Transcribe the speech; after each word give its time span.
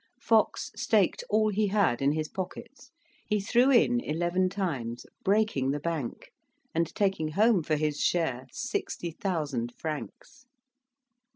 Fox 0.19 0.71
staked 0.75 1.23
all 1.29 1.49
he 1.49 1.67
had 1.67 2.01
in 2.01 2.13
his 2.13 2.27
pockets; 2.27 2.89
he 3.27 3.39
threw 3.39 3.69
in 3.69 3.99
eleven 3.99 4.49
times, 4.49 5.05
breaking 5.23 5.69
the 5.69 5.79
bank, 5.79 6.31
and 6.73 6.87
taking 6.95 7.27
home 7.33 7.61
for 7.61 7.75
his 7.75 7.99
share 7.99 8.47
60,000 8.51 9.71
francs. 9.75 10.47